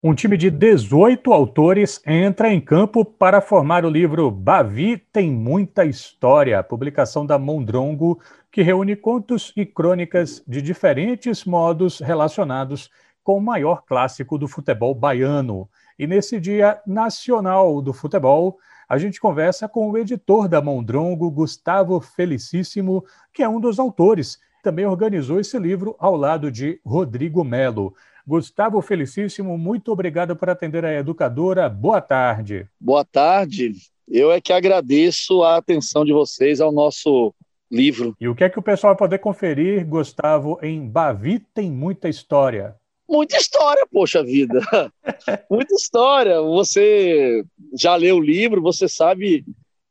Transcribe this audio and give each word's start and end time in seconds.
Um 0.00 0.14
time 0.14 0.36
de 0.36 0.48
18 0.48 1.32
autores 1.32 2.00
entra 2.06 2.52
em 2.52 2.60
campo 2.60 3.04
para 3.04 3.40
formar 3.40 3.84
o 3.84 3.90
livro 3.90 4.30
Bavi 4.30 4.96
Tem 4.96 5.28
Muita 5.28 5.84
História, 5.84 6.62
publicação 6.62 7.26
da 7.26 7.36
Mondrongo, 7.36 8.20
que 8.52 8.62
reúne 8.62 8.94
contos 8.94 9.52
e 9.56 9.66
crônicas 9.66 10.40
de 10.46 10.62
diferentes 10.62 11.44
modos 11.44 11.98
relacionados 11.98 12.88
com 13.24 13.38
o 13.38 13.40
maior 13.40 13.82
clássico 13.84 14.38
do 14.38 14.46
futebol 14.46 14.94
baiano. 14.94 15.68
E 15.98 16.06
nesse 16.06 16.38
Dia 16.38 16.80
Nacional 16.86 17.82
do 17.82 17.92
Futebol, 17.92 18.56
a 18.88 18.98
gente 18.98 19.20
conversa 19.20 19.68
com 19.68 19.90
o 19.90 19.98
editor 19.98 20.46
da 20.46 20.62
Mondrongo, 20.62 21.28
Gustavo 21.28 22.00
Felicíssimo, 22.00 23.04
que 23.32 23.42
é 23.42 23.48
um 23.48 23.58
dos 23.58 23.80
autores. 23.80 24.38
Também 24.62 24.86
organizou 24.86 25.40
esse 25.40 25.58
livro 25.58 25.96
ao 25.98 26.14
lado 26.14 26.52
de 26.52 26.80
Rodrigo 26.86 27.42
Melo. 27.42 27.94
Gustavo 28.28 28.82
Felicíssimo, 28.82 29.56
muito 29.56 29.90
obrigado 29.90 30.36
por 30.36 30.50
atender 30.50 30.84
a 30.84 30.92
educadora. 30.92 31.66
Boa 31.66 31.98
tarde. 31.98 32.68
Boa 32.78 33.02
tarde. 33.02 33.72
Eu 34.06 34.30
é 34.30 34.38
que 34.38 34.52
agradeço 34.52 35.42
a 35.42 35.56
atenção 35.56 36.04
de 36.04 36.12
vocês 36.12 36.60
ao 36.60 36.70
nosso 36.70 37.34
livro. 37.70 38.14
E 38.20 38.28
o 38.28 38.34
que 38.34 38.44
é 38.44 38.50
que 38.50 38.58
o 38.58 38.62
pessoal 38.62 38.92
vai 38.92 38.98
poder 38.98 39.18
conferir, 39.20 39.82
Gustavo, 39.86 40.58
em 40.62 40.86
Bavi 40.86 41.40
tem 41.54 41.70
muita 41.70 42.06
história? 42.06 42.76
Muita 43.08 43.38
história, 43.38 43.86
poxa 43.90 44.22
vida. 44.22 44.60
muita 45.50 45.74
história. 45.74 46.38
Você 46.42 47.42
já 47.72 47.96
leu 47.96 48.16
o 48.16 48.22
livro, 48.22 48.60
você 48.60 48.86
sabe 48.86 49.42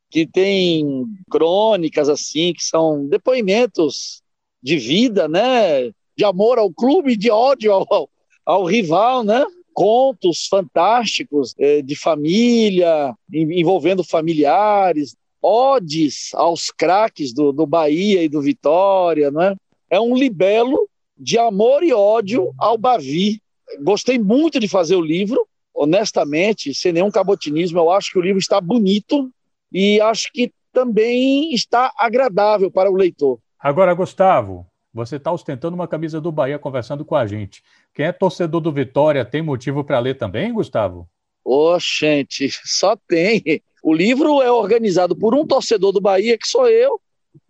que 0.08 0.24
tem 0.24 1.06
crônicas 1.28 2.08
assim, 2.08 2.52
que 2.52 2.62
são 2.62 3.04
depoimentos 3.04 4.22
de 4.62 4.76
vida, 4.76 5.26
né? 5.26 5.90
De 6.16 6.24
amor 6.24 6.56
ao 6.56 6.72
clube, 6.72 7.16
de 7.16 7.32
ódio 7.32 7.72
ao, 7.72 8.08
ao 8.48 8.64
rival, 8.64 9.22
né? 9.22 9.44
Contos 9.74 10.46
fantásticos 10.46 11.54
eh, 11.58 11.82
de 11.82 11.94
família, 11.94 13.14
envolvendo 13.30 14.02
familiares, 14.02 15.14
odes 15.42 16.30
aos 16.32 16.70
craques 16.70 17.34
do, 17.34 17.52
do 17.52 17.66
Bahia 17.66 18.22
e 18.22 18.28
do 18.28 18.40
Vitória, 18.40 19.30
né? 19.30 19.54
É 19.90 20.00
um 20.00 20.16
libelo 20.16 20.88
de 21.14 21.38
amor 21.38 21.82
e 21.82 21.92
ódio 21.92 22.54
ao 22.58 22.78
Bavi. 22.78 23.38
Gostei 23.82 24.18
muito 24.18 24.58
de 24.58 24.66
fazer 24.66 24.96
o 24.96 25.02
livro, 25.02 25.46
honestamente, 25.74 26.72
sem 26.72 26.90
nenhum 26.90 27.10
cabotinismo. 27.10 27.78
Eu 27.78 27.90
acho 27.90 28.10
que 28.10 28.18
o 28.18 28.22
livro 28.22 28.38
está 28.38 28.62
bonito 28.62 29.30
e 29.70 30.00
acho 30.00 30.32
que 30.32 30.50
também 30.72 31.52
está 31.52 31.92
agradável 31.98 32.70
para 32.70 32.90
o 32.90 32.96
leitor. 32.96 33.38
Agora, 33.60 33.92
Gustavo, 33.92 34.66
você 34.98 35.16
está 35.16 35.32
ostentando 35.32 35.74
uma 35.74 35.86
camisa 35.86 36.20
do 36.20 36.32
Bahia 36.32 36.58
conversando 36.58 37.04
com 37.04 37.14
a 37.14 37.26
gente. 37.26 37.62
Quem 37.94 38.06
é 38.06 38.12
torcedor 38.12 38.60
do 38.60 38.72
Vitória 38.72 39.24
tem 39.24 39.40
motivo 39.40 39.84
para 39.84 39.98
ler 40.00 40.14
também, 40.14 40.52
Gustavo? 40.52 41.08
Ô, 41.44 41.78
gente, 41.78 42.50
só 42.66 42.96
tem. 42.96 43.62
O 43.82 43.94
livro 43.94 44.42
é 44.42 44.50
organizado 44.50 45.16
por 45.16 45.34
um 45.34 45.46
torcedor 45.46 45.92
do 45.92 46.00
Bahia, 46.00 46.36
que 46.36 46.48
sou 46.48 46.68
eu, 46.68 47.00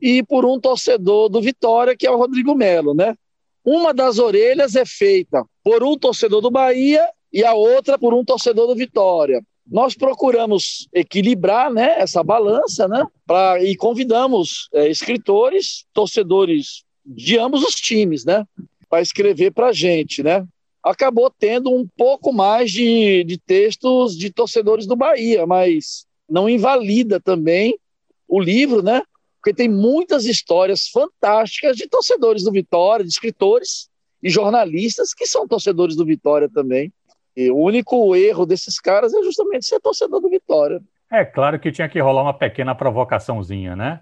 e 0.00 0.22
por 0.22 0.44
um 0.44 0.60
torcedor 0.60 1.28
do 1.30 1.40
Vitória, 1.40 1.96
que 1.96 2.06
é 2.06 2.10
o 2.10 2.18
Rodrigo 2.18 2.54
Melo, 2.54 2.94
né? 2.94 3.16
Uma 3.64 3.92
das 3.92 4.18
orelhas 4.18 4.76
é 4.76 4.84
feita 4.84 5.44
por 5.64 5.82
um 5.82 5.96
torcedor 5.96 6.40
do 6.40 6.50
Bahia 6.50 7.06
e 7.32 7.44
a 7.44 7.54
outra 7.54 7.98
por 7.98 8.14
um 8.14 8.24
torcedor 8.24 8.66
do 8.66 8.74
Vitória. 8.74 9.42
Nós 9.66 9.94
procuramos 9.94 10.88
equilibrar 10.92 11.70
né, 11.70 11.98
essa 11.98 12.22
balança 12.22 12.88
né, 12.88 13.04
pra, 13.26 13.62
e 13.62 13.76
convidamos 13.76 14.68
é, 14.72 14.88
escritores, 14.88 15.84
torcedores 15.92 16.84
de 17.08 17.38
ambos 17.38 17.62
os 17.62 17.74
times, 17.74 18.24
né? 18.24 18.46
Para 18.88 19.00
escrever 19.00 19.50
para 19.50 19.68
a 19.68 19.72
gente, 19.72 20.22
né? 20.22 20.46
Acabou 20.82 21.30
tendo 21.30 21.74
um 21.74 21.86
pouco 21.96 22.32
mais 22.32 22.70
de, 22.70 23.24
de 23.24 23.38
textos 23.38 24.16
de 24.16 24.30
torcedores 24.30 24.86
do 24.86 24.94
Bahia, 24.94 25.46
mas 25.46 26.06
não 26.28 26.48
invalida 26.48 27.18
também 27.18 27.78
o 28.28 28.38
livro, 28.38 28.82
né? 28.82 29.02
Porque 29.40 29.54
tem 29.54 29.68
muitas 29.68 30.26
histórias 30.26 30.88
fantásticas 30.88 31.76
de 31.76 31.88
torcedores 31.88 32.42
do 32.42 32.52
Vitória, 32.52 33.04
de 33.04 33.10
escritores 33.10 33.88
e 34.22 34.28
jornalistas 34.28 35.14
que 35.14 35.26
são 35.26 35.48
torcedores 35.48 35.96
do 35.96 36.04
Vitória 36.04 36.48
também. 36.48 36.92
E 37.36 37.50
o 37.50 37.56
único 37.56 38.14
erro 38.14 38.44
desses 38.44 38.78
caras 38.80 39.14
é 39.14 39.22
justamente 39.22 39.64
ser 39.64 39.80
torcedor 39.80 40.20
do 40.20 40.28
Vitória. 40.28 40.82
É 41.10 41.24
claro 41.24 41.58
que 41.58 41.72
tinha 41.72 41.88
que 41.88 42.00
rolar 42.00 42.22
uma 42.22 42.34
pequena 42.34 42.74
provocaçãozinha, 42.74 43.74
né? 43.74 44.00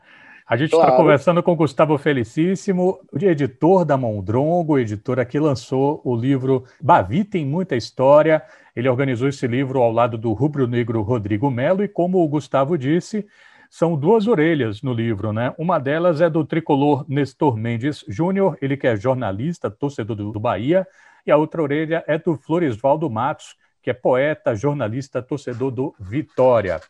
A 0.49 0.57
gente 0.57 0.71
está 0.71 0.87
claro. 0.87 0.97
conversando 0.99 1.43
com 1.43 1.57
Gustavo 1.57 1.99
Felicíssimo, 1.99 3.01
editor 3.21 3.84
da 3.84 3.97
Mondrongo, 3.97 4.79
editora 4.79 5.25
que 5.25 5.41
lançou 5.41 6.01
o 6.05 6.15
livro 6.15 6.62
Bavi 6.81 7.25
Tem 7.25 7.45
Muita 7.45 7.75
História. 7.75 8.41
Ele 8.77 8.89
organizou 8.89 9.27
esse 9.27 9.45
livro 9.49 9.83
ao 9.83 9.91
lado 9.91 10.17
do 10.17 10.33
rubro-negro 10.33 11.03
Rodrigo 11.03 11.51
Melo 11.51 11.83
e, 11.83 11.89
como 11.89 12.23
o 12.23 12.29
Gustavo 12.29 12.79
disse, 12.79 13.27
são 13.69 13.97
duas 13.97 14.29
orelhas 14.29 14.83
no 14.83 14.93
livro, 14.93 15.33
né? 15.33 15.53
Uma 15.59 15.81
delas 15.81 16.21
é 16.21 16.31
do 16.31 16.45
tricolor 16.45 17.05
Nestor 17.09 17.56
Mendes 17.56 18.05
Júnior, 18.06 18.56
ele 18.62 18.77
que 18.77 18.87
é 18.87 18.95
jornalista, 18.95 19.69
torcedor 19.69 20.15
do 20.15 20.39
Bahia, 20.39 20.87
e 21.27 21.31
a 21.33 21.37
outra 21.37 21.61
orelha 21.61 22.05
é 22.06 22.19
do 22.19 22.37
Floresvaldo 22.37 23.11
Matos, 23.11 23.56
que 23.83 23.91
é 23.91 23.93
poeta, 23.93 24.55
jornalista, 24.55 25.21
torcedor 25.21 25.73
do 25.73 25.93
Vitória. 25.99 26.81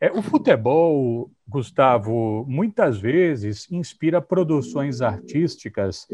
É, 0.00 0.10
o 0.10 0.22
futebol, 0.22 1.30
Gustavo, 1.46 2.46
muitas 2.48 2.98
vezes 2.98 3.70
inspira 3.70 4.18
produções 4.18 5.02
artísticas 5.02 6.06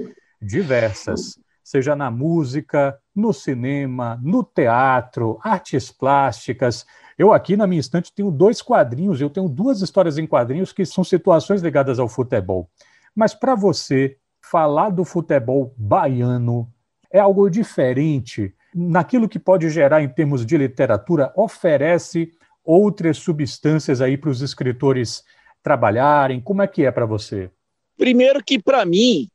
diversas, 0.43 1.39
seja 1.63 1.95
na 1.95 2.11
música, 2.11 2.99
no 3.15 3.33
cinema, 3.33 4.21
no 4.21 4.43
teatro, 4.43 5.39
artes 5.41 5.93
plásticas. 5.93 6.85
Eu 7.17 7.33
aqui 7.33 7.57
na 7.57 7.65
minha 7.65 7.81
estante 7.81 8.13
tenho 8.13 8.33
dois 8.33 8.61
quadrinhos, 8.61 9.21
eu 9.21 9.31
tenho 9.31 9.49
duas 9.49 9.81
histórias 9.81 10.19
em 10.19 10.27
quadrinhos 10.27 10.73
que 10.73 10.85
são 10.85 11.05
situações 11.05 11.63
ligadas 11.63 12.01
ao 12.01 12.09
futebol. 12.09 12.69
Mas 13.15 13.35
para 13.35 13.55
você, 13.55 14.17
falar 14.43 14.91
do 14.91 15.05
futebol 15.05 15.73
baiano 15.77 16.69
é 17.11 17.21
algo 17.21 17.49
diferente 17.49 18.53
naquilo 18.75 19.29
que 19.29 19.39
pode 19.39 19.71
gerar 19.71 20.03
em 20.03 20.09
termos 20.09 20.45
de 20.45 20.57
literatura, 20.59 21.33
oferece 21.35 22.33
outras 22.67 23.19
substâncias 23.19 24.01
aí 24.01 24.19
para 24.19 24.31
os 24.31 24.43
escritores 24.43 25.23
trabalharem? 25.63 26.41
Como 26.41 26.61
é 26.61 26.67
que 26.67 26.85
é 26.85 26.91
para 26.91 27.07
você? 27.07 27.51
Primeiro 27.97 28.43
que 28.45 28.59
para 28.59 28.85
mim 28.85 29.29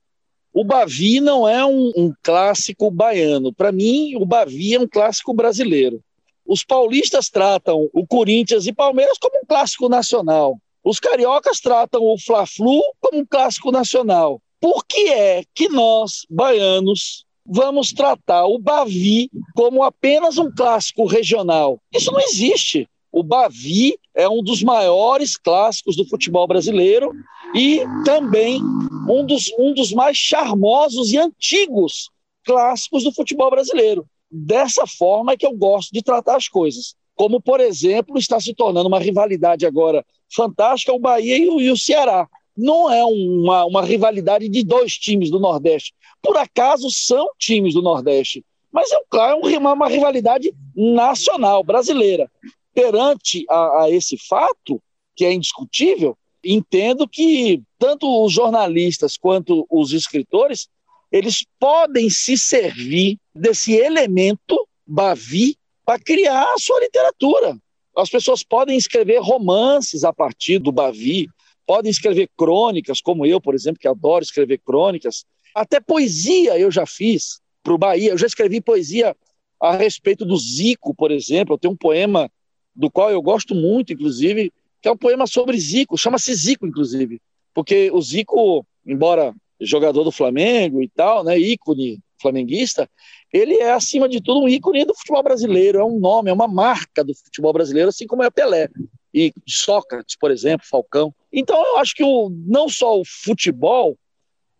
o 0.54 0.66
Bavi 0.66 1.22
não 1.22 1.48
é 1.48 1.66
um, 1.66 1.92
um 1.96 2.14
clássico 2.22 2.92
baiano. 2.92 3.54
Para 3.54 3.72
mim 3.72 4.16
o 4.16 4.26
Bavi 4.26 4.76
é 4.76 4.80
um 4.80 4.88
clássico 4.88 5.34
brasileiro. 5.34 6.04
Os 6.46 6.64
paulistas 6.64 7.30
tratam 7.30 7.90
o 7.94 8.06
Corinthians 8.06 8.68
e 8.68 8.74
Palmeiras 8.74 9.18
como 9.18 9.38
um 9.38 9.46
clássico 9.48 9.88
nacional. 9.88 10.58
Os 10.84 11.00
cariocas 11.00 11.60
tratam 11.60 12.04
o 12.04 12.20
Fla-Flu 12.20 12.82
como 13.00 13.22
um 13.22 13.26
clássico 13.26 13.72
nacional. 13.72 14.42
Por 14.60 14.86
que 14.86 15.10
é 15.10 15.44
que 15.56 15.70
nós, 15.70 16.26
baianos, 16.30 17.26
vamos 17.46 17.94
tratar 17.94 18.46
o 18.46 18.60
Bavi 18.60 19.30
como 19.56 19.84
apenas 19.84 20.38
um 20.38 20.52
clássico 20.52 21.06
regional? 21.06 21.80
Isso 21.94 22.12
não 22.12 22.20
existe. 22.20 22.88
O 23.12 23.24
Bavi 23.24 23.98
é 24.16 24.28
um 24.30 24.42
dos 24.42 24.64
maiores 24.64 25.36
clássicos 25.36 25.98
do 25.98 26.06
futebol 26.06 26.48
brasileiro 26.48 27.12
e 27.54 27.82
também 28.06 28.62
um 29.10 29.26
dos, 29.26 29.52
um 29.60 29.74
dos 29.74 29.92
mais 29.92 30.16
charmosos 30.16 31.12
e 31.12 31.18
antigos 31.18 32.10
clássicos 32.46 33.04
do 33.04 33.12
futebol 33.12 33.50
brasileiro. 33.50 34.06
Dessa 34.32 34.88
forma 34.88 35.34
é 35.34 35.38
que 35.38 35.46
eu 35.46 35.56
gosto 35.56 35.92
de 35.92 36.02
tratar 36.02 36.38
as 36.38 36.48
coisas. 36.48 36.96
Como, 37.14 37.42
por 37.42 37.60
exemplo, 37.60 38.18
está 38.18 38.40
se 38.40 38.54
tornando 38.54 38.88
uma 38.88 39.00
rivalidade 39.00 39.66
agora 39.66 40.06
fantástica 40.34 40.94
o 40.94 41.00
Bahia 41.00 41.38
e 41.38 41.50
o, 41.50 41.60
e 41.60 41.70
o 41.70 41.78
Ceará. 41.78 42.28
Não 42.56 42.90
é 42.90 43.04
uma, 43.04 43.66
uma 43.66 43.82
rivalidade 43.84 44.48
de 44.48 44.64
dois 44.64 44.94
times 44.94 45.30
do 45.30 45.40
Nordeste. 45.40 45.94
Por 46.22 46.38
acaso 46.38 46.90
são 46.90 47.28
times 47.38 47.74
do 47.74 47.82
Nordeste, 47.82 48.44
mas 48.72 48.90
é 48.92 49.02
claro, 49.10 49.48
é 49.50 49.58
uma, 49.58 49.74
uma 49.74 49.90
rivalidade 49.90 50.54
nacional, 50.74 51.62
brasileira 51.62 52.30
perante 52.74 53.46
a, 53.50 53.84
a 53.84 53.90
esse 53.90 54.18
fato, 54.18 54.82
que 55.16 55.26
é 55.26 55.34
indiscutível, 55.34 56.18
entendo 56.44 57.08
que 57.08 57.62
tanto 57.78 58.24
os 58.24 58.34
jornalistas 58.34 59.18
quanto 59.18 59.66
os 59.70 59.92
escritores 59.92 60.68
eles 61.12 61.46
podem 61.60 62.10
se 62.10 62.38
servir 62.38 63.18
desse 63.36 63.74
elemento 63.74 64.68
Bavi 64.88 65.58
para 65.86 66.00
criar 66.00 66.44
a 66.44 66.58
sua 66.58 66.80
literatura. 66.80 67.58
As 67.96 68.10
pessoas 68.10 68.44
podem 68.44 68.78
escrever 68.78 69.20
romances 69.20 70.04
a 70.06 70.14
partir 70.14 70.60
do 70.60 70.72
Bavi, 70.72 71.28
podem 71.66 71.92
escrever 71.92 72.30
crônicas, 72.38 73.02
como 73.02 73.26
eu, 73.26 73.42
por 73.42 73.54
exemplo, 73.54 73.80
que 73.80 73.88
adoro 73.88 74.24
escrever 74.24 74.60
crônicas. 74.60 75.26
Até 75.54 75.82
poesia 75.82 76.58
eu 76.58 76.72
já 76.72 76.86
fiz 76.86 77.42
para 77.62 77.74
o 77.74 77.78
Bahia. 77.78 78.12
Eu 78.12 78.18
já 78.18 78.28
escrevi 78.28 78.62
poesia 78.62 79.16
a 79.60 79.76
respeito 79.76 80.26
do 80.26 80.38
Zico, 80.38 80.96
por 80.96 81.12
exemplo. 81.12 81.56
Eu 81.56 81.60
tenho 81.60 81.74
um 81.74 81.78
poema 81.78 82.32
do 82.76 82.90
qual 82.90 83.12
eu 83.12 83.22
gosto 83.22 83.54
muito, 83.54 83.94
inclusive, 83.94 84.52
que 84.82 84.88
é 84.88 84.92
um 84.92 84.98
poema 84.98 85.28
sobre 85.28 85.60
Zico, 85.60 85.98
chama-se 85.98 86.34
Zico, 86.34 86.66
inclusive, 86.66 87.22
porque 87.54 87.92
o 87.92 88.02
Zico, 88.02 88.66
embora 88.86 89.34
jogador 89.60 90.04
do 90.04 90.12
Flamengo 90.12 90.82
e 90.82 90.90
tal, 90.90 91.24
né, 91.24 91.38
ícone 91.38 92.00
flamenguista, 92.20 92.90
ele 93.34 93.56
é, 93.56 93.72
acima 93.72 94.08
de 94.08 94.22
tudo, 94.22 94.42
um 94.42 94.50
ícone 94.50 94.86
do 94.86 94.94
futebol 94.94 95.24
brasileiro, 95.24 95.80
é 95.80 95.84
um 95.84 96.00
nome, 96.00 96.30
é 96.30 96.34
uma 96.34 96.48
marca 96.48 97.04
do 97.04 97.14
futebol 97.16 97.54
brasileiro, 97.54 97.90
assim 97.90 98.06
como 98.06 98.24
é 98.24 98.30
Pelé. 98.30 98.70
E 99.14 99.34
Sócrates, 99.48 100.16
por 100.16 100.32
exemplo, 100.32 100.66
Falcão. 100.70 101.14
Então, 101.32 101.62
eu 101.66 101.78
acho 101.78 101.96
que 101.96 102.04
o, 102.04 102.30
não 102.30 102.70
só 102.70 103.00
o 103.00 103.04
futebol, 103.06 103.98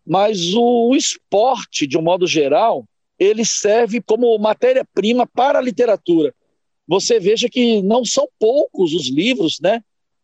mas 0.06 0.54
o 0.54 0.94
esporte, 0.94 1.86
de 1.86 1.96
um 1.96 2.02
modo 2.02 2.26
geral, 2.26 2.84
ele 3.18 3.44
serve 3.44 4.00
como 4.00 4.36
matéria-prima 4.38 5.26
para 5.26 5.58
a 5.58 5.62
literatura. 5.62 6.34
Você 6.86 7.18
veja 7.18 7.48
que 7.48 7.82
não 7.82 8.04
são 8.04 8.28
poucos 8.38 8.92
os 8.92 9.08
livros, 9.08 9.60
né, 9.60 9.82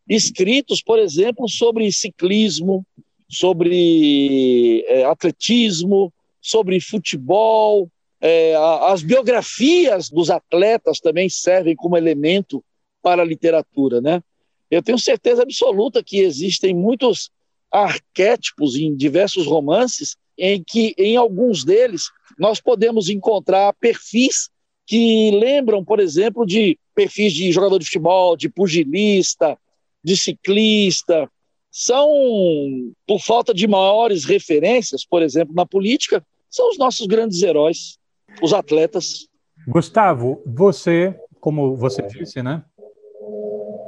escritos, 0.09 0.83
por 0.83 0.99
exemplo, 0.99 1.49
sobre 1.49 1.91
ciclismo, 1.93 2.85
sobre 3.29 4.85
é, 4.89 5.05
atletismo, 5.05 6.13
sobre 6.41 6.81
futebol. 6.81 7.91
É, 8.21 8.55
as 8.83 9.03
biografias 9.03 10.09
dos 10.09 10.31
atletas 10.31 10.99
também 10.99 11.29
servem 11.29 11.77
como 11.77 11.97
elemento 11.97 12.65
para 13.03 13.23
a 13.23 13.25
literatura, 13.25 14.01
né? 14.01 14.23
Eu 14.71 14.83
tenho 14.83 14.99
certeza 14.99 15.43
absoluta 15.43 16.03
que 16.03 16.19
existem 16.19 16.75
muitos 16.75 17.31
arquétipos 17.71 18.77
em 18.77 18.95
diversos 18.95 19.47
romances 19.47 20.17
em 20.37 20.63
que, 20.63 20.95
em 20.97 21.17
alguns 21.17 21.65
deles, 21.65 22.11
nós 22.39 22.61
podemos 22.61 23.09
encontrar 23.09 23.73
perfis 23.75 24.51
que 24.89 25.31
lembram, 25.33 25.85
por 25.85 26.01
exemplo, 26.01 26.47
de 26.47 26.79
perfis 26.95 27.35
de 27.35 27.53
jogador 27.53 27.79
de 27.79 27.85
futebol, 27.85 28.35
de 28.35 28.49
pugilista, 28.49 29.59
de 30.03 30.17
ciclista. 30.17 31.31
São, 31.71 32.11
por 33.07 33.21
falta 33.21 33.53
de 33.53 33.69
maiores 33.69 34.25
referências, 34.25 35.05
por 35.05 35.21
exemplo, 35.21 35.55
na 35.55 35.67
política, 35.67 36.25
são 36.49 36.71
os 36.71 36.79
nossos 36.79 37.07
grandes 37.07 37.43
heróis, 37.43 37.99
os 38.43 38.55
atletas. 38.55 39.29
Gustavo, 39.67 40.43
você, 40.47 41.15
como 41.39 41.77
você 41.77 42.01
disse, 42.01 42.43
né? 42.43 42.65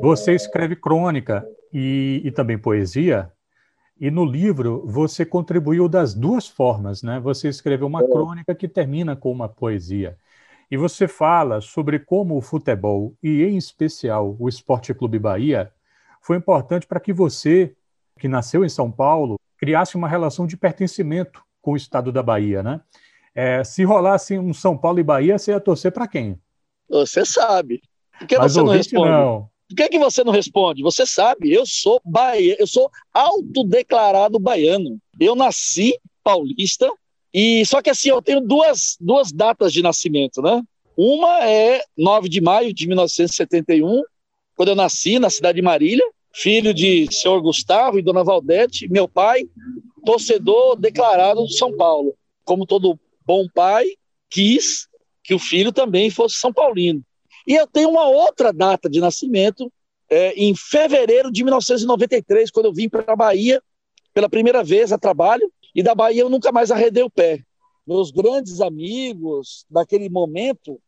Você 0.02 0.34
escreve 0.34 0.76
crônica 0.76 1.42
e, 1.72 2.20
e 2.22 2.30
também 2.30 2.58
poesia. 2.58 3.32
E 3.98 4.10
no 4.10 4.26
livro 4.26 4.84
você 4.86 5.24
contribuiu 5.24 5.88
das 5.88 6.12
duas 6.12 6.46
formas, 6.46 7.02
né? 7.02 7.18
Você 7.20 7.48
escreveu 7.48 7.86
uma 7.86 8.06
crônica 8.06 8.54
que 8.54 8.68
termina 8.68 9.16
com 9.16 9.32
uma 9.32 9.48
poesia. 9.48 10.18
E 10.70 10.76
você 10.76 11.08
fala 11.08 11.60
sobre 11.60 11.98
como 11.98 12.36
o 12.36 12.40
futebol, 12.40 13.14
e 13.22 13.42
em 13.42 13.56
especial 13.56 14.36
o 14.38 14.48
Esporte 14.48 14.94
Clube 14.94 15.18
Bahia, 15.18 15.72
foi 16.22 16.36
importante 16.36 16.86
para 16.86 17.00
que 17.00 17.12
você, 17.12 17.74
que 18.18 18.28
nasceu 18.28 18.64
em 18.64 18.68
São 18.68 18.90
Paulo, 18.90 19.38
criasse 19.58 19.96
uma 19.96 20.08
relação 20.08 20.46
de 20.46 20.56
pertencimento 20.56 21.42
com 21.60 21.72
o 21.72 21.76
estado 21.76 22.12
da 22.12 22.22
Bahia, 22.22 22.62
né? 22.62 22.80
É, 23.34 23.64
se 23.64 23.82
rolasse 23.84 24.38
um 24.38 24.54
São 24.54 24.76
Paulo 24.76 25.00
e 25.00 25.04
Bahia, 25.04 25.38
você 25.38 25.50
ia 25.50 25.60
torcer 25.60 25.92
para 25.92 26.06
quem? 26.06 26.38
Você 26.88 27.24
sabe. 27.24 27.82
Por 28.18 28.26
que 28.28 28.38
Mas 28.38 28.52
você 28.52 28.62
não 28.62 28.72
responde? 28.72 29.10
Não. 29.10 29.50
Por 29.68 29.76
que, 29.76 29.88
que 29.88 29.98
você 29.98 30.24
não 30.24 30.32
responde? 30.32 30.82
Você 30.82 31.06
sabe, 31.06 31.52
eu 31.52 31.64
sou 31.64 32.00
Bahia, 32.04 32.56
eu 32.58 32.66
sou 32.66 32.90
autodeclarado 33.12 34.38
baiano. 34.38 34.98
Eu 35.18 35.34
nasci 35.34 35.96
paulista 36.22 36.90
e 37.32 37.64
só 37.64 37.80
que 37.80 37.90
assim, 37.90 38.08
eu 38.08 38.20
tenho 38.20 38.40
duas, 38.40 38.96
duas 39.00 39.32
datas 39.32 39.72
de 39.72 39.82
nascimento, 39.82 40.42
né? 40.42 40.62
Uma 40.96 41.44
é 41.46 41.82
9 41.96 42.28
de 42.28 42.40
maio 42.40 42.74
de 42.74 42.86
1971, 42.86 44.02
quando 44.54 44.70
eu 44.70 44.74
nasci 44.74 45.18
na 45.18 45.30
cidade 45.30 45.56
de 45.56 45.62
Marília, 45.62 46.04
filho 46.32 46.74
de 46.74 47.06
senhor 47.10 47.40
Gustavo 47.40 47.98
e 47.98 48.02
dona 48.02 48.24
Valdete, 48.24 48.88
meu 48.88 49.08
pai, 49.08 49.42
torcedor 50.04 50.76
declarado 50.76 51.42
do 51.42 51.52
São 51.52 51.76
Paulo. 51.76 52.14
Como 52.44 52.66
todo 52.66 52.98
bom 53.24 53.46
pai, 53.54 53.86
quis 54.28 54.88
que 55.22 55.34
o 55.34 55.38
filho 55.38 55.72
também 55.72 56.10
fosse 56.10 56.36
São 56.36 56.52
Paulino. 56.52 57.02
E 57.46 57.54
eu 57.54 57.66
tenho 57.66 57.90
uma 57.90 58.08
outra 58.08 58.52
data 58.52 58.88
de 58.88 59.00
nascimento, 59.00 59.72
é, 60.10 60.32
em 60.32 60.54
fevereiro 60.54 61.30
de 61.30 61.44
1993, 61.44 62.50
quando 62.50 62.66
eu 62.66 62.74
vim 62.74 62.88
para 62.88 63.04
a 63.06 63.16
Bahia 63.16 63.62
pela 64.12 64.28
primeira 64.28 64.62
vez 64.64 64.92
a 64.92 64.98
trabalho, 64.98 65.50
e 65.74 65.82
da 65.82 65.94
Bahia 65.94 66.22
eu 66.22 66.30
nunca 66.30 66.52
mais 66.52 66.70
arredei 66.70 67.02
o 67.02 67.10
pé. 67.10 67.44
Meus 67.86 68.10
grandes 68.10 68.60
amigos 68.60 69.64
daquele 69.70 70.08
momento 70.08 70.80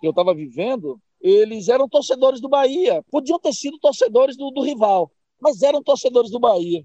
que 0.00 0.06
eu 0.06 0.10
estava 0.10 0.34
vivendo, 0.34 1.00
eles 1.20 1.68
eram 1.68 1.88
torcedores 1.88 2.40
do 2.40 2.48
Bahia. 2.48 3.02
Podiam 3.10 3.38
ter 3.38 3.52
sido 3.52 3.78
torcedores 3.78 4.36
do, 4.36 4.50
do 4.50 4.62
rival, 4.62 5.10
mas 5.40 5.62
eram 5.62 5.82
torcedores 5.82 6.30
do 6.30 6.38
Bahia. 6.38 6.84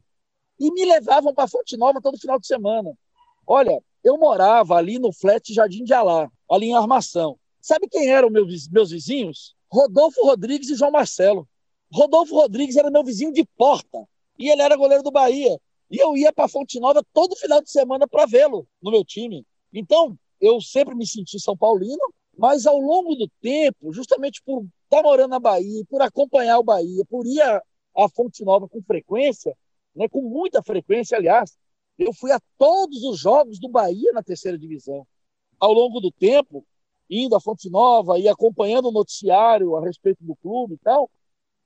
E 0.60 0.72
me 0.72 0.86
levavam 0.86 1.34
para 1.34 1.48
Fonte 1.48 1.78
Nova 1.78 2.02
todo 2.02 2.20
final 2.20 2.40
de 2.40 2.48
semana. 2.48 2.94
Olha, 3.46 3.82
eu 4.04 4.18
morava 4.18 4.76
ali 4.76 5.00
no 5.00 5.12
flat 5.12 5.54
Jardim 5.54 5.84
de 5.84 5.94
Alá, 5.94 6.30
ali 6.50 6.68
em 6.68 6.76
Armação. 6.76 7.38
Sabe 7.62 7.88
quem 7.90 8.10
eram 8.10 8.30
meus, 8.30 8.68
meus 8.70 8.92
vizinhos? 8.92 9.56
Rodolfo 9.72 10.26
Rodrigues 10.26 10.70
e 10.70 10.76
João 10.76 10.92
Marcelo. 10.92 11.48
Rodolfo 11.92 12.36
Rodrigues 12.36 12.78
era 12.78 12.90
meu 12.90 13.04
vizinho 13.04 13.34
de 13.34 13.44
porta 13.58 14.06
e 14.38 14.50
ele 14.50 14.62
era 14.62 14.76
goleiro 14.76 15.04
do 15.04 15.12
Bahia. 15.12 15.60
E 15.90 15.98
eu 15.98 16.16
ia 16.16 16.32
para 16.32 16.48
Fonte 16.48 16.80
Nova 16.80 17.04
todo 17.14 17.36
final 17.36 17.62
de 17.62 17.72
semana 17.72 18.08
para 18.08 18.26
vê-lo 18.26 18.68
no 18.82 18.92
meu 18.92 19.04
time. 19.04 19.46
Então, 19.74 20.18
eu 20.40 20.62
sempre 20.62 20.96
me 20.96 21.06
senti 21.06 21.40
São 21.40 21.58
Paulino, 21.58 22.14
mas 22.38 22.66
ao 22.66 22.78
longo 22.78 23.16
do 23.16 23.28
tempo, 23.42 23.92
justamente 23.92 24.42
por 24.44 24.62
estar 24.62 24.98
tá 24.98 25.04
morando 25.04 25.32
na 25.32 25.40
Bahia, 25.40 25.84
por 25.90 26.02
acompanhar 26.02 26.60
o 26.60 26.64
Bahia, 26.64 27.04
por 27.06 27.26
ir 27.26 27.42
a 27.42 28.10
Fonte 28.16 28.44
Nova 28.46 28.68
com 28.68 28.82
frequência, 28.82 29.56
né, 29.96 30.08
com 30.08 30.22
muita 30.22 30.64
frequência, 30.64 31.18
aliás, 31.18 31.58
eu 31.98 32.14
fui 32.14 32.32
a 32.32 32.40
todos 32.58 33.04
os 33.04 33.20
jogos 33.20 33.60
do 33.60 33.68
Bahia 33.68 34.14
na 34.14 34.24
terceira 34.24 34.58
divisão. 34.58 35.06
Ao 35.60 35.74
longo 35.74 36.00
do 36.00 36.12
tempo, 36.12 36.66
indo 37.10 37.36
à 37.36 37.42
Fonte 37.42 37.70
Nova 37.70 38.18
e 38.18 38.30
acompanhando 38.30 38.88
o 38.88 38.92
noticiário 38.92 39.76
a 39.76 39.82
respeito 39.84 40.24
do 40.24 40.36
clube 40.38 40.76
e 40.76 40.78
tal, 40.78 41.10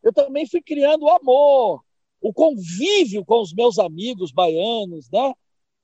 eu 0.02 0.12
também 0.12 0.48
fui 0.48 0.62
criando 0.62 1.08
amor, 1.08 1.84
o 2.24 2.34
convívio 2.34 3.26
com 3.26 3.42
os 3.42 3.54
meus 3.54 3.78
amigos 3.78 4.32
baianos, 4.32 5.10
né? 5.12 5.34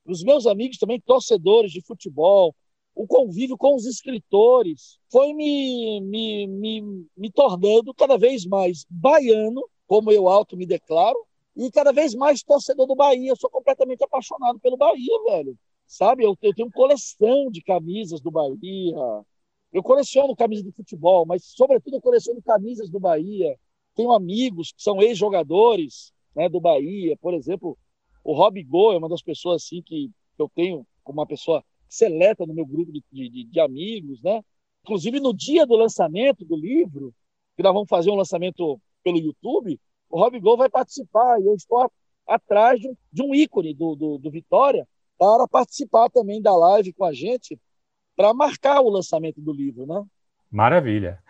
Os 0.06 0.24
meus 0.24 0.48
amigos 0.48 0.78
também 0.78 0.98
torcedores 1.02 1.70
de 1.70 1.82
futebol, 1.82 2.56
o 2.96 3.06
convívio 3.06 3.58
com 3.58 3.76
os 3.76 3.86
escritores, 3.86 4.98
foi 5.12 5.34
me, 5.34 6.00
me, 6.00 6.48
me, 6.48 7.06
me 7.18 7.30
tornando 7.30 7.94
cada 7.94 8.18
vez 8.18 8.46
mais 8.46 8.86
baiano, 8.90 9.62
como 9.86 10.14
eu 10.14 10.30
alto 10.30 10.56
me 10.56 10.66
declaro, 10.66 11.20
e 11.58 11.70
cada 11.70 11.92
vez 11.92 12.16
mais 12.16 12.42
torcedor 12.42 12.88
do 12.88 12.96
Bahia. 12.96 13.32
Eu 13.32 13.36
sou 13.36 13.50
completamente 13.50 14.02
apaixonado 14.02 14.62
pelo 14.62 14.78
Bahia, 14.78 15.24
velho. 15.26 15.58
Sabe, 15.86 16.24
eu, 16.24 16.38
eu 16.42 16.54
tenho 16.54 16.72
coleção 16.72 17.52
de 17.52 17.62
camisas 17.62 18.22
do 18.22 18.32
Bahia, 18.32 18.96
eu 19.74 19.84
coleciono 19.84 20.34
camisas 20.38 20.64
de 20.64 20.72
futebol, 20.72 21.26
mas, 21.26 21.44
sobretudo, 21.44 21.98
eu 21.98 22.02
coleciono 22.02 22.42
camisas 22.42 22.90
do 22.90 23.00
Bahia. 23.00 23.60
Tenho 23.94 24.14
amigos 24.14 24.72
que 24.72 24.82
são 24.82 25.02
ex-jogadores 25.02 26.14
né, 26.36 26.50
do 26.50 26.60
Bahia. 26.60 27.18
Por 27.18 27.34
exemplo, 27.34 27.78
o 28.24 28.34
Rob 28.34 28.62
Go 28.64 28.94
é 28.94 28.98
uma 28.98 29.10
das 29.10 29.22
pessoas 29.22 29.64
assim, 29.64 29.82
que 29.82 30.10
eu 30.38 30.50
tenho 30.54 30.86
como 31.04 31.20
uma 31.20 31.28
pessoa 31.28 31.64
seleta 31.88 32.46
no 32.46 32.54
meu 32.54 32.66
grupo 32.66 32.92
de, 32.92 33.04
de, 33.12 33.44
de 33.46 33.60
amigos. 33.60 34.22
Né? 34.22 34.42
Inclusive, 34.84 35.20
no 35.20 35.34
dia 35.34 35.66
do 35.66 35.76
lançamento 35.76 36.46
do 36.46 36.56
livro, 36.56 37.14
que 37.56 37.64
nós 37.64 37.74
vamos 37.74 37.90
fazer 37.90 38.12
um 38.12 38.16
lançamento 38.16 38.80
pelo 39.04 39.18
YouTube, 39.18 39.80
o 40.10 40.20
Rob 40.20 40.40
Go 40.40 40.58
vai 40.58 40.70
participar. 40.70 41.40
E 41.40 41.46
eu 41.46 41.56
estou 41.56 41.80
a, 41.80 41.90
atrás 42.28 42.80
de 42.80 42.88
um, 42.88 42.96
de 43.12 43.24
um 43.24 43.36
ícone 43.36 43.74
do, 43.74 43.96
do, 43.96 44.18
do 44.18 44.32
Vitória 44.32 44.88
para 45.18 45.48
participar 45.48 46.10
também 46.10 46.42
da 46.42 46.56
live 46.56 46.94
com 46.94 47.04
a 47.04 47.14
gente 47.14 47.60
para 48.16 48.34
marcar 48.34 48.82
o 48.82 48.90
lançamento 48.90 49.42
do 49.42 49.52
livro, 49.52 49.86
né? 49.86 50.04
Maravilha. 50.52 51.22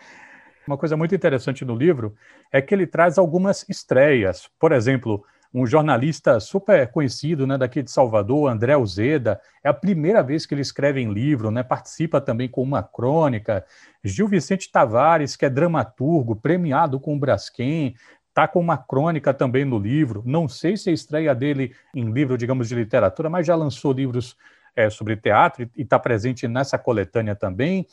Uma 0.69 0.77
coisa 0.77 0.95
muito 0.95 1.15
interessante 1.15 1.65
no 1.65 1.75
livro 1.75 2.13
é 2.51 2.61
que 2.61 2.75
ele 2.75 2.85
traz 2.85 3.17
algumas 3.17 3.67
estreias. 3.67 4.47
Por 4.59 4.71
exemplo, 4.71 5.25
um 5.51 5.65
jornalista 5.65 6.39
super 6.39 6.91
conhecido 6.91 7.47
né, 7.47 7.57
daqui 7.57 7.81
de 7.81 7.89
Salvador, 7.89 8.51
André 8.51 8.77
Uzeda, 8.77 9.41
é 9.63 9.69
a 9.69 9.73
primeira 9.73 10.21
vez 10.21 10.45
que 10.45 10.53
ele 10.53 10.61
escreve 10.61 11.01
em 11.01 11.11
livro, 11.11 11.49
né, 11.49 11.63
participa 11.63 12.21
também 12.21 12.47
com 12.47 12.61
uma 12.61 12.83
crônica. 12.83 13.65
Gil 14.03 14.27
Vicente 14.27 14.71
Tavares, 14.71 15.35
que 15.35 15.43
é 15.43 15.49
dramaturgo, 15.49 16.35
premiado 16.35 16.99
com 16.99 17.15
o 17.15 17.19
Braskem, 17.19 17.95
está 18.27 18.47
com 18.47 18.59
uma 18.59 18.77
crônica 18.77 19.33
também 19.33 19.65
no 19.65 19.79
livro. 19.79 20.21
Não 20.23 20.47
sei 20.47 20.77
se 20.77 20.91
a 20.91 20.93
estreia 20.93 21.33
dele 21.33 21.73
em 21.95 22.11
livro, 22.11 22.37
digamos, 22.37 22.69
de 22.69 22.75
literatura, 22.75 23.27
mas 23.27 23.47
já 23.47 23.55
lançou 23.55 23.91
livros 23.91 24.37
é, 24.75 24.87
sobre 24.87 25.17
teatro 25.17 25.67
e 25.75 25.81
está 25.81 25.97
presente 25.97 26.47
nessa 26.47 26.77
coletânea 26.77 27.35
também. 27.35 27.87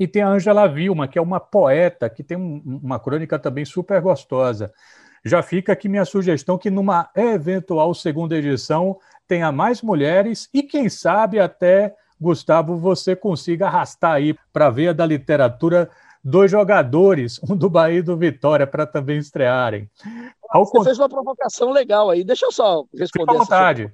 E 0.00 0.08
tem 0.08 0.22
a 0.22 0.30
Angela 0.30 0.66
Vilma, 0.66 1.06
que 1.06 1.18
é 1.18 1.22
uma 1.22 1.38
poeta, 1.38 2.08
que 2.08 2.24
tem 2.24 2.38
um, 2.38 2.80
uma 2.82 2.98
crônica 2.98 3.38
também 3.38 3.66
super 3.66 4.00
gostosa. 4.00 4.72
Já 5.22 5.42
fica 5.42 5.74
aqui 5.74 5.90
minha 5.90 6.06
sugestão 6.06 6.56
que 6.56 6.70
numa 6.70 7.10
eventual 7.14 7.92
segunda 7.92 8.34
edição 8.34 8.98
tenha 9.28 9.52
mais 9.52 9.82
mulheres 9.82 10.48
e, 10.54 10.62
quem 10.62 10.88
sabe, 10.88 11.38
até, 11.38 11.94
Gustavo, 12.18 12.78
você 12.78 13.14
consiga 13.14 13.66
arrastar 13.66 14.12
aí 14.12 14.34
para 14.50 14.68
a 14.68 14.70
veia 14.70 14.94
da 14.94 15.04
literatura 15.04 15.90
dois 16.24 16.50
jogadores, 16.50 17.38
um 17.48 17.54
do 17.54 17.68
Bahia 17.68 17.98
e 17.98 18.02
do 18.02 18.16
Vitória, 18.16 18.66
para 18.66 18.86
também 18.86 19.18
estrearem. 19.18 19.86
Ao 20.48 20.64
você 20.64 20.72
cont... 20.72 20.84
fez 20.84 20.98
uma 20.98 21.10
provocação 21.10 21.70
legal 21.70 22.08
aí. 22.08 22.24
Deixa 22.24 22.46
eu 22.46 22.52
só 22.52 22.84
responder. 22.94 23.32
Fique 23.32 23.36
à 23.36 23.38
vontade. 23.38 23.92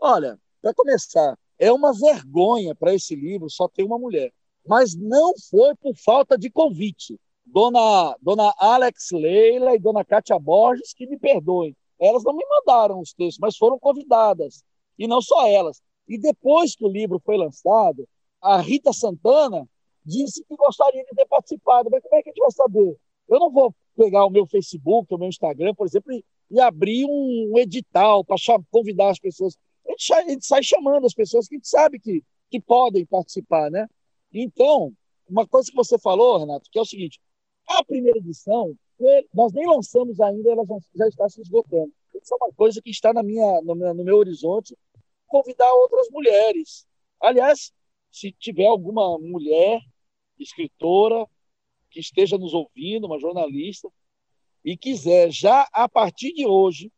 Olha, 0.00 0.38
para 0.62 0.72
começar, 0.72 1.36
É 1.58 1.70
uma 1.70 1.92
vergonha 1.92 2.74
para 2.74 2.92
esse 2.92 3.14
livro 3.14 3.48
só 3.48 3.68
ter 3.68 3.84
uma 3.84 3.98
mulher. 3.98 4.32
Mas 4.66 4.94
não 4.94 5.32
foi 5.50 5.74
por 5.76 5.94
falta 5.96 6.38
de 6.38 6.50
convite. 6.50 7.18
Dona, 7.44 8.16
dona 8.22 8.54
Alex 8.58 9.10
Leila 9.12 9.74
e 9.74 9.78
Dona 9.78 10.04
Kátia 10.04 10.38
Borges, 10.38 10.94
que 10.94 11.06
me 11.06 11.18
perdoem. 11.18 11.76
Elas 12.00 12.24
não 12.24 12.32
me 12.32 12.44
mandaram 12.48 13.00
os 13.00 13.12
textos, 13.12 13.38
mas 13.38 13.56
foram 13.56 13.78
convidadas. 13.78 14.64
E 14.98 15.06
não 15.06 15.20
só 15.20 15.46
elas. 15.46 15.80
E 16.08 16.18
depois 16.18 16.74
que 16.74 16.84
o 16.84 16.88
livro 16.88 17.20
foi 17.24 17.36
lançado, 17.36 18.08
a 18.40 18.60
Rita 18.60 18.92
Santana 18.92 19.68
disse 20.04 20.44
que 20.44 20.56
gostaria 20.56 21.04
de 21.04 21.10
ter 21.14 21.26
participado. 21.26 21.88
Mas 21.90 22.02
como 22.02 22.16
é 22.16 22.22
que 22.22 22.30
a 22.30 22.32
gente 22.32 22.40
vai 22.40 22.50
saber? 22.50 22.96
Eu 23.28 23.38
não 23.38 23.50
vou 23.50 23.74
pegar 23.96 24.24
o 24.24 24.30
meu 24.30 24.46
Facebook, 24.46 25.14
o 25.14 25.18
meu 25.18 25.28
Instagram, 25.28 25.74
por 25.74 25.86
exemplo, 25.86 26.12
e, 26.12 26.24
e 26.50 26.60
abrir 26.60 27.06
um, 27.06 27.52
edital 27.56 28.24
para 28.24 28.36
convidar 28.70 29.10
as 29.10 29.18
pessoas. 29.18 29.56
A 29.86 29.90
gente, 29.90 30.12
a 30.12 30.28
gente, 30.28 30.46
sai 30.46 30.62
chamando 30.62 31.06
as 31.06 31.14
pessoas 31.14 31.46
que 31.46 31.54
a 31.54 31.58
gente 31.58 31.68
sabe 31.68 31.98
que, 31.98 32.22
que 32.50 32.60
podem 32.60 33.06
participar, 33.06 33.70
né? 33.70 33.86
Então, 34.32 34.92
uma 35.28 35.46
coisa 35.46 35.70
que 35.70 35.76
você 35.76 35.98
falou, 35.98 36.38
Renato, 36.38 36.70
que 36.70 36.78
é 36.78 36.82
o 36.82 36.86
seguinte: 36.86 37.20
a 37.66 37.84
primeira 37.84 38.18
edição, 38.18 38.76
nós 39.34 39.52
nem 39.52 39.66
lançamos 39.66 40.20
ainda, 40.20 40.50
ela 40.50 40.64
já 40.94 41.08
está 41.08 41.28
se 41.28 41.40
esgotando. 41.40 41.92
Isso 42.14 42.34
é 42.34 42.44
uma 42.44 42.52
coisa 42.52 42.80
que 42.80 42.90
está 42.90 43.12
na 43.12 43.22
minha, 43.22 43.60
no, 43.62 43.74
meu, 43.74 43.94
no 43.94 44.04
meu 44.04 44.16
horizonte, 44.16 44.76
convidar 45.26 45.72
outras 45.74 46.08
mulheres. 46.10 46.86
Aliás, 47.20 47.72
se 48.10 48.32
tiver 48.32 48.66
alguma 48.66 49.18
mulher 49.18 49.80
escritora 50.38 51.26
que 51.90 52.00
esteja 52.00 52.38
nos 52.38 52.54
ouvindo, 52.54 53.06
uma 53.06 53.18
jornalista, 53.18 53.88
e 54.64 54.76
quiser 54.76 55.30
já 55.30 55.66
a 55.72 55.88
partir 55.88 56.32
de 56.32 56.46
hoje 56.46 56.92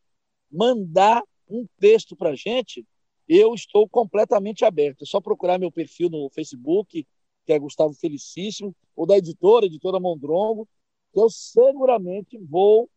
mandar 0.50 1.22
um 1.48 1.66
texto 1.78 2.16
para 2.16 2.30
a 2.30 2.36
gente, 2.36 2.86
eu 3.28 3.54
estou 3.54 3.88
completamente 3.88 4.64
aberto. 4.64 5.02
É 5.02 5.06
só 5.06 5.20
procurar 5.20 5.58
meu 5.58 5.70
perfil 5.70 6.10
no 6.10 6.28
Facebook, 6.30 7.06
que 7.44 7.52
é 7.52 7.58
Gustavo 7.58 7.94
Felicíssimo, 7.94 8.74
ou 8.96 9.06
da 9.06 9.16
editora, 9.16 9.66
editora 9.66 10.00
Mondrongo, 10.00 10.68
que 11.12 11.20
eu 11.20 11.28
seguramente 11.30 12.38
vou, 12.38 12.88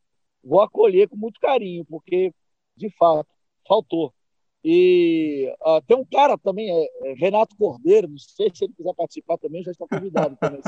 vou 0.43 0.61
acolher 0.61 1.07
com 1.07 1.15
muito 1.15 1.39
carinho, 1.39 1.85
porque, 1.85 2.33
de 2.75 2.89
fato, 2.91 3.27
faltou. 3.67 4.13
E 4.63 5.53
uh, 5.61 5.81
tem 5.87 5.95
um 5.95 6.03
cara 6.03 6.37
também, 6.37 6.69
é, 6.69 7.11
é, 7.11 7.13
Renato 7.13 7.55
Cordeiro, 7.55 8.07
não 8.07 8.17
sei 8.17 8.51
se 8.53 8.65
ele 8.65 8.73
quiser 8.73 8.93
participar 8.95 9.37
também, 9.37 9.63
já 9.63 9.71
está 9.71 9.85
convidado 9.87 10.35
também. 10.35 10.59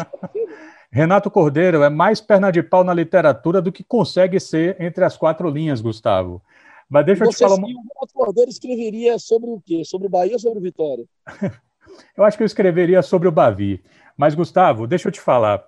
Renato 0.92 1.30
Cordeiro 1.30 1.84
é 1.84 1.90
mais 1.90 2.22
perna 2.22 2.52
de 2.52 2.62
pau 2.64 2.84
na 2.84 2.94
literatura 2.94 3.62
do 3.62 3.72
que 3.72 3.84
consegue 3.84 4.40
ser 4.40 4.80
entre 4.82 5.04
as 5.04 5.18
quatro 5.18 5.50
linhas, 5.50 5.82
Gustavo. 5.82 6.42
Mas 6.88 7.06
deixa 7.06 7.26
eu 7.26 7.30
te 7.30 7.38
falar. 7.38 7.56
O 7.56 7.66
Renato 7.66 8.14
Cordeiro 8.14 8.50
escreveria 8.50 9.20
sobre 9.20 9.50
o 9.50 9.62
quê? 9.66 9.84
Sobre 9.84 10.08
Bahia 10.08 10.34
ou 10.34 10.40
sobre 10.40 10.62
Vitória? 10.62 11.06
eu 12.16 12.24
acho 12.24 12.38
que 12.38 12.44
eu 12.44 12.48
escreveria 12.48 13.02
sobre 13.02 13.28
o 13.28 13.32
Bavi. 13.32 13.84
Mas, 14.18 14.36
Gustavo, 14.36 14.88
deixa 14.88 15.08
eu 15.08 15.12
te 15.12 15.22
falar. 15.22 15.64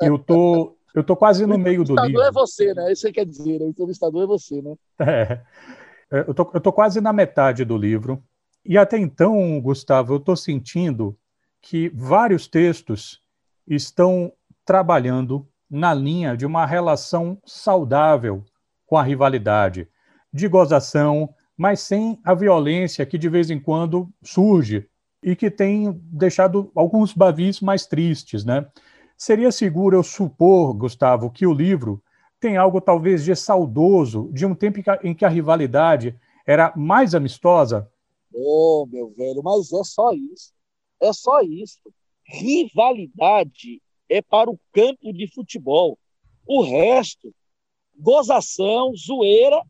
Eu 0.00 0.18
tô, 0.18 0.76
eu 0.94 1.04
tô 1.04 1.16
quase 1.16 1.46
no 1.46 1.58
meio 1.58 1.84
do 1.84 1.94
livro. 1.94 2.02
O 2.02 2.06
entrevistador 2.06 2.26
é 2.26 2.32
você, 2.32 2.74
né? 2.74 2.92
Isso 2.92 3.02
você 3.02 3.12
quer 3.12 3.24
dizer. 3.24 3.62
O 3.62 3.68
entrevistador 3.68 4.22
é 4.22 4.26
você, 4.26 4.62
né? 4.62 4.74
É. 5.00 5.40
é. 6.10 6.24
Eu 6.26 6.34
tô, 6.34 6.50
eu 6.54 6.60
tô 6.60 6.72
quase 6.72 7.00
na 7.00 7.12
metade 7.12 7.64
do 7.64 7.76
livro. 7.76 8.22
E 8.64 8.76
até 8.76 8.98
então, 8.98 9.60
Gustavo, 9.60 10.14
eu 10.14 10.18
estou 10.18 10.36
sentindo 10.36 11.16
que 11.60 11.88
vários 11.90 12.46
textos 12.46 13.20
estão 13.66 14.32
trabalhando 14.64 15.46
na 15.70 15.92
linha 15.92 16.36
de 16.36 16.46
uma 16.46 16.64
relação 16.64 17.38
saudável 17.44 18.44
com 18.86 18.96
a 18.96 19.02
rivalidade, 19.02 19.88
de 20.32 20.48
gozação, 20.48 21.34
mas 21.56 21.80
sem 21.80 22.18
a 22.24 22.34
violência 22.34 23.04
que 23.04 23.18
de 23.18 23.28
vez 23.28 23.50
em 23.50 23.60
quando 23.60 24.08
surge 24.22 24.88
e 25.22 25.34
que 25.34 25.50
tem 25.50 25.92
deixado 26.04 26.70
alguns 26.74 27.12
bavis 27.12 27.60
mais 27.60 27.86
tristes, 27.86 28.44
né? 28.44 28.66
Seria 29.16 29.50
seguro 29.50 29.96
eu 29.96 30.02
supor, 30.02 30.72
Gustavo, 30.74 31.30
que 31.30 31.46
o 31.46 31.52
livro 31.52 32.02
tem 32.40 32.56
algo 32.56 32.80
talvez 32.80 33.24
de 33.24 33.34
saudoso, 33.34 34.30
de 34.32 34.46
um 34.46 34.54
tempo 34.54 34.78
em 35.02 35.14
que 35.14 35.24
a 35.24 35.28
rivalidade 35.28 36.18
era 36.46 36.72
mais 36.76 37.14
amistosa? 37.14 37.90
Oh, 38.32 38.86
meu 38.88 39.10
velho, 39.10 39.42
mas 39.42 39.72
é 39.72 39.82
só 39.82 40.12
isso. 40.12 40.52
É 41.00 41.12
só 41.12 41.40
isso. 41.40 41.80
Rivalidade 42.24 43.82
é 44.08 44.22
para 44.22 44.50
o 44.50 44.58
campo 44.72 45.12
de 45.12 45.26
futebol. 45.32 45.98
O 46.46 46.62
resto, 46.62 47.34
gozação, 47.98 48.94
zoeira 48.94 49.60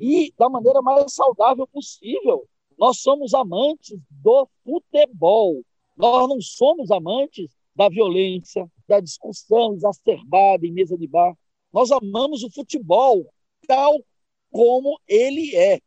e 0.00 0.32
da 0.36 0.48
maneira 0.48 0.82
mais 0.82 1.14
saudável 1.14 1.66
possível. 1.68 2.44
Nós 2.80 3.02
somos 3.02 3.34
amantes 3.34 4.00
do 4.08 4.48
futebol. 4.64 5.60
Nós 5.94 6.26
não 6.26 6.40
somos 6.40 6.90
amantes 6.90 7.54
da 7.76 7.90
violência, 7.90 8.66
da 8.88 9.00
discussão 9.00 9.74
exacerbada 9.74 10.66
em 10.66 10.72
mesa 10.72 10.96
de 10.96 11.06
bar. 11.06 11.36
Nós 11.70 11.92
amamos 11.92 12.42
o 12.42 12.50
futebol 12.50 13.30
tal 13.66 14.02
como 14.50 14.98
ele 15.06 15.54
é. 15.54 15.78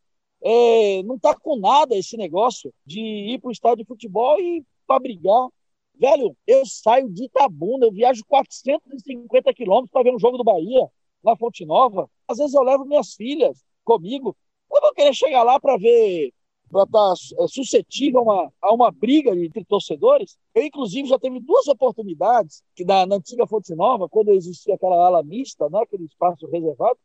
é 0.44 1.02
não 1.02 1.16
está 1.16 1.36
com 1.36 1.58
nada 1.58 1.96
esse 1.98 2.16
negócio 2.16 2.72
de 2.86 3.02
ir 3.02 3.40
para 3.40 3.50
o 3.50 3.52
estádio 3.52 3.84
de 3.84 3.88
futebol 3.88 4.40
e 4.40 4.64
para 4.86 5.00
brigar. 5.00 5.50
Velho, 5.96 6.38
eu 6.46 6.64
saio 6.64 7.10
de 7.10 7.26
Itabuna, 7.26 7.88
eu 7.88 7.92
viajo 7.92 8.24
450 8.28 9.52
quilômetros 9.56 9.92
para 9.92 10.04
ver 10.04 10.14
um 10.14 10.20
jogo 10.20 10.38
do 10.38 10.44
Bahia, 10.44 10.88
na 11.24 11.36
Fonte 11.36 11.66
Nova. 11.66 12.08
Às 12.28 12.38
vezes 12.38 12.54
eu 12.54 12.62
levo 12.62 12.86
minhas 12.86 13.16
filhas 13.16 13.64
comigo. 13.84 14.38
Eu 14.72 14.80
vou 14.80 14.94
querer 14.94 15.14
chegar 15.16 15.42
lá 15.42 15.60
para 15.60 15.76
ver 15.76 16.32
para 16.74 16.84
estar 16.84 17.14
tá, 17.14 17.44
é, 17.44 17.48
suscetível 17.48 18.22
a 18.22 18.24
uma, 18.24 18.54
a 18.62 18.74
uma 18.74 18.92
briga 18.92 19.30
entre 19.32 19.64
torcedores. 19.64 20.38
Eu, 20.56 20.64
inclusive, 20.64 21.08
já 21.08 21.20
teve 21.20 21.40
duas 21.40 21.68
oportunidades 21.68 22.64
que 22.76 22.84
na, 22.84 23.06
na 23.06 23.18
antiga 23.18 23.46
Fonte 23.46 23.74
Nova, 23.76 24.10
quando 24.10 24.32
existia 24.32 24.74
aquela 24.74 25.06
ala 25.06 25.24
mista, 25.24 25.70
né, 25.70 25.80
aquele 25.82 26.06
espaço 26.06 26.48
reservado, 26.48 26.98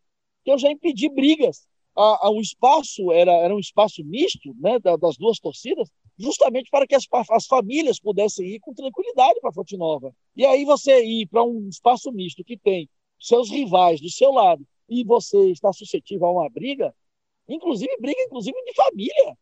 que 0.45 0.51
eu 0.51 0.59
já 0.59 0.71
impedi 0.71 1.09
brigas. 1.11 1.69
A, 1.95 2.29
a, 2.29 2.33
espaço 2.41 3.13
era, 3.13 3.33
era 3.33 3.55
um 3.55 3.59
espaço 3.59 4.05
misto 4.05 4.55
né, 4.59 4.79
da, 4.79 4.97
das 4.97 5.17
duas 5.17 5.39
torcidas, 5.39 5.91
justamente 6.17 6.71
para 6.71 6.87
que 6.87 6.95
as, 6.95 7.05
as 7.31 7.47
famílias 7.47 8.01
pudessem 8.01 8.47
ir 8.47 8.61
com 8.61 8.73
tranquilidade 8.73 9.41
para 9.41 9.51
a 9.51 9.53
Fonte 9.53 9.77
Nova. 9.77 10.15
E 10.35 10.47
aí 10.47 10.65
você 10.65 11.05
ir 11.05 11.27
para 11.27 11.45
um 11.45 11.69
espaço 11.69 12.11
misto 12.13 12.45
que 12.45 12.57
tem 12.57 12.89
seus 13.21 13.51
rivais 13.51 14.01
do 14.01 14.09
seu 14.09 14.31
lado 14.33 14.65
e 14.89 15.05
você 15.05 15.51
está 15.51 15.73
suscetível 15.73 16.29
a 16.29 16.33
uma 16.33 16.49
briga, 16.49 16.95
inclusive 17.49 17.95
briga 18.01 18.23
inclusive 18.23 18.57
de 18.65 18.75
família, 18.75 19.37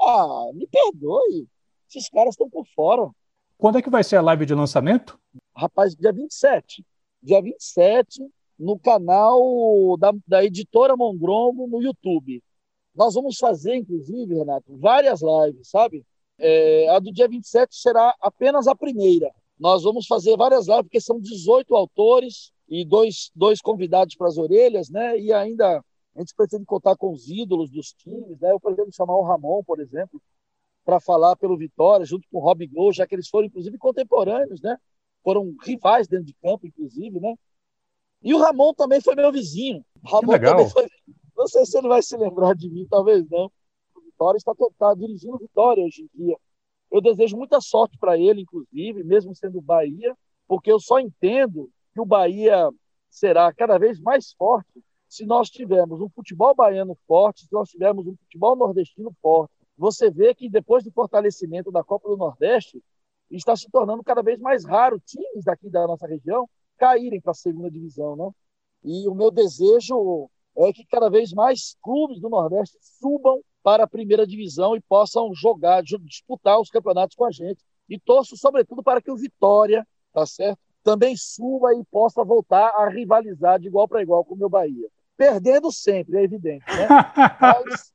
ah, 0.00 0.50
me 0.54 0.66
perdoe. 0.66 1.46
Esses 1.88 2.08
caras 2.08 2.34
estão 2.34 2.48
por 2.48 2.66
fora. 2.74 3.10
Quando 3.56 3.78
é 3.78 3.82
que 3.82 3.90
vai 3.90 4.02
ser 4.02 4.16
a 4.16 4.22
live 4.22 4.46
de 4.46 4.54
lançamento? 4.54 5.18
Rapaz, 5.56 5.94
dia 5.94 6.12
27. 6.12 6.84
Dia 7.22 7.40
27, 7.40 8.20
no 8.58 8.78
canal 8.78 9.96
da, 9.98 10.12
da 10.26 10.44
editora 10.44 10.96
Mondrongo 10.96 11.66
no 11.66 11.82
YouTube. 11.82 12.42
Nós 12.94 13.14
vamos 13.14 13.38
fazer, 13.38 13.76
inclusive, 13.76 14.34
Renato, 14.34 14.76
várias 14.76 15.20
lives, 15.20 15.68
sabe? 15.68 16.04
É, 16.38 16.88
a 16.90 16.98
do 16.98 17.12
dia 17.12 17.28
27 17.28 17.74
será 17.74 18.14
apenas 18.20 18.66
a 18.66 18.74
primeira. 18.74 19.30
Nós 19.58 19.82
vamos 19.82 20.06
fazer 20.06 20.36
várias 20.36 20.66
lives, 20.66 20.82
porque 20.82 21.00
são 21.00 21.20
18 21.20 21.74
autores 21.74 22.52
e 22.68 22.84
dois, 22.84 23.30
dois 23.34 23.60
convidados 23.60 24.14
para 24.16 24.28
as 24.28 24.36
orelhas, 24.36 24.90
né? 24.90 25.18
E 25.18 25.32
ainda 25.32 25.82
a 26.14 26.20
gente 26.20 26.34
pretende 26.34 26.64
contar 26.64 26.96
com 26.96 27.12
os 27.12 27.28
ídolos 27.28 27.70
dos 27.70 27.92
times, 27.92 28.38
né? 28.40 28.52
Eu 28.52 28.60
pretendo 28.60 28.92
chamar 28.94 29.16
o 29.16 29.24
Ramon, 29.24 29.64
por 29.64 29.80
exemplo, 29.80 30.22
para 30.84 31.00
falar 31.00 31.34
pelo 31.36 31.56
Vitória, 31.56 32.06
junto 32.06 32.28
com 32.30 32.38
o 32.38 32.40
Rob 32.40 32.66
Gol, 32.68 32.92
já 32.92 33.06
que 33.06 33.14
eles 33.14 33.28
foram, 33.28 33.46
inclusive, 33.46 33.76
contemporâneos, 33.78 34.60
né? 34.60 34.76
Foram 35.22 35.54
rivais 35.62 36.06
dentro 36.06 36.26
de 36.26 36.34
campo, 36.34 36.66
inclusive, 36.66 37.18
né? 37.18 37.34
E 38.22 38.32
o 38.32 38.38
Ramon 38.38 38.72
também 38.74 39.00
foi 39.00 39.14
meu 39.14 39.32
vizinho. 39.32 39.84
O 40.02 40.08
Ramon 40.08 40.38
também 40.38 40.70
foi. 40.70 40.88
Não 41.36 41.46
sei 41.48 41.66
se 41.66 41.76
ele 41.76 41.88
vai 41.88 42.00
se 42.00 42.16
lembrar 42.16 42.54
de 42.54 42.70
mim, 42.70 42.86
talvez 42.88 43.28
não. 43.28 43.50
O 43.96 44.00
Vitória 44.00 44.38
está, 44.38 44.52
está 44.52 44.94
dirigindo 44.94 45.34
o 45.34 45.38
Vitória 45.38 45.84
hoje 45.84 46.02
em 46.02 46.24
dia. 46.24 46.36
Eu 46.92 47.00
desejo 47.00 47.36
muita 47.36 47.60
sorte 47.60 47.98
para 47.98 48.16
ele, 48.16 48.42
inclusive, 48.42 49.02
mesmo 49.02 49.34
sendo 49.34 49.60
Bahia, 49.60 50.16
porque 50.46 50.70
eu 50.70 50.78
só 50.78 51.00
entendo 51.00 51.68
que 51.92 52.00
o 52.00 52.06
Bahia 52.06 52.70
será 53.10 53.52
cada 53.52 53.78
vez 53.78 53.98
mais 53.98 54.32
forte 54.32 54.82
se 55.14 55.24
nós 55.24 55.48
tivermos 55.48 56.00
um 56.00 56.08
futebol 56.08 56.52
baiano 56.56 56.98
forte, 57.06 57.42
se 57.42 57.52
nós 57.52 57.70
tivermos 57.70 58.04
um 58.04 58.16
futebol 58.16 58.56
nordestino 58.56 59.14
forte, 59.22 59.54
você 59.78 60.10
vê 60.10 60.34
que 60.34 60.48
depois 60.48 60.82
do 60.82 60.90
fortalecimento 60.90 61.70
da 61.70 61.84
Copa 61.84 62.08
do 62.08 62.16
Nordeste, 62.16 62.82
está 63.30 63.54
se 63.54 63.70
tornando 63.70 64.02
cada 64.02 64.22
vez 64.22 64.40
mais 64.40 64.64
raro 64.64 65.00
times 65.00 65.44
daqui 65.44 65.70
da 65.70 65.86
nossa 65.86 66.06
região 66.06 66.48
caírem 66.76 67.20
para 67.20 67.30
a 67.30 67.34
segunda 67.34 67.70
divisão, 67.70 68.16
né? 68.16 68.28
E 68.82 69.08
o 69.08 69.14
meu 69.14 69.30
desejo 69.30 70.28
é 70.56 70.72
que 70.72 70.84
cada 70.84 71.08
vez 71.08 71.32
mais 71.32 71.76
clubes 71.80 72.20
do 72.20 72.28
Nordeste 72.28 72.76
subam 72.80 73.40
para 73.62 73.84
a 73.84 73.88
primeira 73.88 74.26
divisão 74.26 74.74
e 74.76 74.80
possam 74.80 75.32
jogar, 75.32 75.82
disputar 75.82 76.60
os 76.60 76.70
campeonatos 76.70 77.14
com 77.14 77.24
a 77.24 77.30
gente. 77.30 77.64
E 77.88 78.00
torço, 78.00 78.36
sobretudo, 78.36 78.82
para 78.82 79.00
que 79.00 79.12
o 79.12 79.16
Vitória, 79.16 79.86
tá 80.12 80.26
certo? 80.26 80.58
Também 80.82 81.16
suba 81.16 81.72
e 81.74 81.84
possa 81.84 82.24
voltar 82.24 82.68
a 82.70 82.88
rivalizar 82.88 83.60
de 83.60 83.68
igual 83.68 83.86
para 83.86 84.02
igual 84.02 84.24
com 84.24 84.34
o 84.34 84.38
meu 84.38 84.50
Bahia. 84.50 84.88
Perdendo 85.16 85.70
sempre, 85.72 86.18
é 86.18 86.24
evidente, 86.24 86.64
né? 86.66 86.88
Mas 87.40 87.92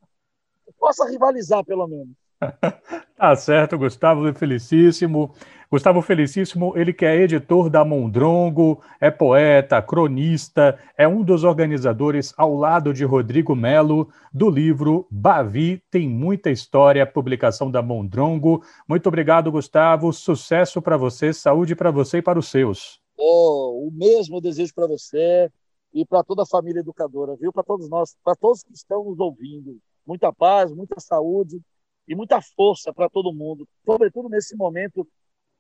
possa 0.79 1.07
rivalizar, 1.09 1.63
pelo 1.63 1.87
menos. 1.87 2.15
tá 3.17 3.35
certo, 3.35 3.77
Gustavo 3.77 4.33
Felicíssimo. 4.33 5.33
Gustavo 5.71 6.01
Felicíssimo, 6.01 6.73
ele 6.75 6.91
que 6.91 7.05
é 7.05 7.15
editor 7.15 7.69
da 7.69 7.85
Mondrongo, 7.85 8.81
é 8.99 9.11
poeta, 9.11 9.79
cronista, 9.83 10.79
é 10.97 11.07
um 11.07 11.21
dos 11.21 11.43
organizadores, 11.43 12.33
ao 12.35 12.55
lado 12.55 12.91
de 12.91 13.05
Rodrigo 13.05 13.55
Melo, 13.55 14.09
do 14.33 14.49
livro 14.49 15.05
Bavi 15.11 15.83
Tem 15.91 16.09
Muita 16.09 16.49
História, 16.49 17.05
publicação 17.05 17.69
da 17.69 17.83
Mondrongo. 17.83 18.63
Muito 18.87 19.05
obrigado, 19.07 19.51
Gustavo. 19.51 20.11
Sucesso 20.11 20.81
para 20.81 20.97
você, 20.97 21.31
saúde 21.31 21.75
para 21.75 21.91
você 21.91 22.17
e 22.17 22.21
para 22.21 22.39
os 22.39 22.47
seus. 22.47 22.99
Oh, 23.15 23.87
o 23.87 23.91
mesmo 23.91 24.41
desejo 24.41 24.73
para 24.73 24.87
você 24.87 25.51
e 25.93 26.05
para 26.05 26.23
toda 26.23 26.43
a 26.43 26.45
família 26.45 26.79
educadora, 26.79 27.35
viu? 27.35 27.51
Para 27.51 27.63
todos 27.63 27.89
nós, 27.89 28.15
para 28.23 28.35
todos 28.35 28.63
que 28.63 28.73
estão 28.73 29.03
nos 29.03 29.19
ouvindo. 29.19 29.79
Muita 30.05 30.31
paz, 30.31 30.71
muita 30.73 30.99
saúde 30.99 31.61
e 32.07 32.15
muita 32.15 32.41
força 32.41 32.93
para 32.93 33.09
todo 33.09 33.33
mundo, 33.33 33.67
sobretudo 33.85 34.29
nesse 34.29 34.55
momento 34.55 35.07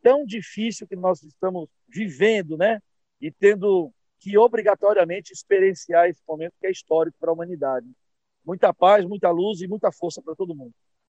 tão 0.01 0.25
difícil 0.25 0.87
que 0.87 0.95
nós 0.95 1.21
estamos 1.23 1.69
vivendo, 1.87 2.57
né? 2.57 2.79
E 3.21 3.31
tendo 3.31 3.91
que 4.19 4.37
obrigatoriamente 4.37 5.31
experienciar 5.31 6.09
esse 6.09 6.21
momento 6.27 6.53
que 6.59 6.67
é 6.67 6.71
histórico 6.71 7.17
para 7.19 7.29
a 7.29 7.33
humanidade. 7.33 7.87
Muita 8.45 8.73
paz, 8.73 9.05
muita 9.05 9.29
luz 9.29 9.61
e 9.61 9.67
muita 9.67 9.91
força 9.91 10.21
para 10.21 10.35
todo 10.35 10.55
mundo. 10.55 10.73